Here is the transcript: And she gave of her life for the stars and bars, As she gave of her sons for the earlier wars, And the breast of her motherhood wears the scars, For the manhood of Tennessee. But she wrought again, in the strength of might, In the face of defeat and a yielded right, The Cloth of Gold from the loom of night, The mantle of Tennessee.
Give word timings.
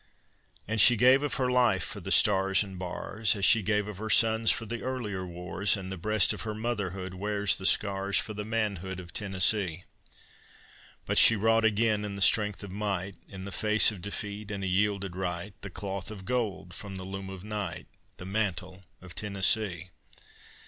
And 0.67 0.81
she 0.81 0.95
gave 0.95 1.21
of 1.21 1.35
her 1.35 1.51
life 1.51 1.83
for 1.83 1.99
the 1.99 2.11
stars 2.11 2.63
and 2.63 2.79
bars, 2.79 3.35
As 3.35 3.45
she 3.45 3.61
gave 3.61 3.87
of 3.87 3.99
her 3.99 4.09
sons 4.09 4.49
for 4.49 4.65
the 4.65 4.81
earlier 4.81 5.27
wars, 5.27 5.77
And 5.77 5.91
the 5.91 5.95
breast 5.97 6.33
of 6.33 6.41
her 6.41 6.55
motherhood 6.55 7.13
wears 7.13 7.55
the 7.55 7.67
scars, 7.67 8.17
For 8.17 8.33
the 8.33 8.43
manhood 8.43 8.99
of 8.99 9.13
Tennessee. 9.13 9.83
But 11.05 11.19
she 11.19 11.35
wrought 11.35 11.65
again, 11.65 12.03
in 12.03 12.15
the 12.15 12.21
strength 12.23 12.63
of 12.63 12.71
might, 12.71 13.13
In 13.29 13.45
the 13.45 13.51
face 13.51 13.91
of 13.91 14.01
defeat 14.01 14.49
and 14.49 14.63
a 14.63 14.67
yielded 14.67 15.15
right, 15.15 15.53
The 15.61 15.69
Cloth 15.69 16.09
of 16.09 16.25
Gold 16.25 16.73
from 16.73 16.95
the 16.95 17.03
loom 17.03 17.29
of 17.29 17.43
night, 17.43 17.85
The 18.17 18.25
mantle 18.25 18.85
of 19.03 19.13
Tennessee. 19.13 19.91